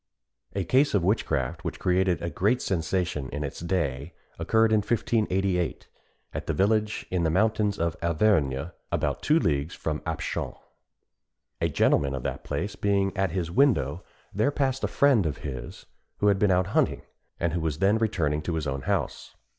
[0.55, 5.87] A case of witchcraft, which created a great sensation in its day, occurred in 1588,
[6.33, 10.55] at a village in the mountains of Auvergne, about two leagues from Apchon.
[11.61, 14.03] A gentleman of that place being at his window,
[14.33, 15.85] there passed a friend of his
[16.17, 17.03] who had been out hunting,
[17.39, 19.35] and who was then returning to his own house.